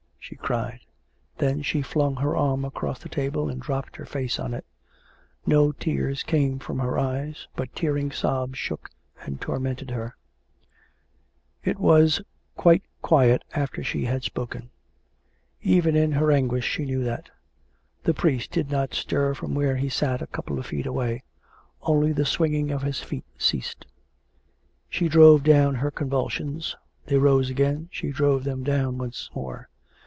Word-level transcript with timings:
"she 0.31 0.35
cried. 0.37 0.79
Then 1.39 1.61
she 1.61 1.81
flung 1.81 2.15
her 2.17 2.37
arm 2.37 2.63
across 2.63 2.99
the 2.99 3.09
table 3.09 3.49
and 3.49 3.59
dropped 3.61 3.97
her 3.97 4.05
face 4.05 4.39
on 4.39 4.53
it. 4.53 4.63
No 5.45 5.73
tears 5.73 6.23
came 6.23 6.57
from 6.57 6.79
her 6.79 6.97
eyes, 6.97 7.47
but 7.53 7.75
tearing 7.75 8.11
sobs 8.11 8.57
shook 8.57 8.91
and 9.23 9.41
tormented 9.41 9.89
her. 9.91 10.15
444 11.65 11.73
COME 11.73 11.81
RACK! 11.81 11.81
COME 11.83 11.89
ROPE! 11.89 11.91
It 11.91 11.91
was 11.91 12.55
quite 12.61 12.83
quiet 13.01 13.43
after 13.53 13.83
she 13.83 14.05
had 14.05 14.23
spoken. 14.23 14.69
Even 15.63 15.95
in 15.97 16.13
her 16.13 16.31
anguish 16.31 16.65
she 16.69 16.85
knew 16.85 17.03
that. 17.03 17.29
The 18.03 18.13
priest 18.13 18.51
did 18.51 18.69
not 18.71 18.93
stir 18.93 19.33
from 19.33 19.53
where 19.53 19.75
he 19.75 19.89
sat 19.89 20.21
a 20.21 20.27
couple 20.27 20.57
of 20.59 20.67
feet 20.67 20.85
away; 20.85 21.23
only 21.81 22.13
the 22.13 22.25
swinging 22.25 22.71
of 22.71 22.83
his 22.83 23.01
feet 23.01 23.25
ceased. 23.37 23.85
She 24.87 25.09
drove 25.09 25.43
down 25.43 25.75
her 25.75 25.91
convulsions; 25.91 26.77
they 27.07 27.17
rose 27.17 27.49
again; 27.49 27.89
she 27.91 28.11
drove 28.11 28.45
them 28.45 28.63
down 28.63 28.97
once 28.97 29.29
more. 29.35 29.67